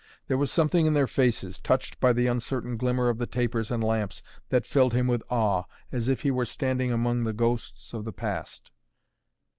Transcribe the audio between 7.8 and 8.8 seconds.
of the past.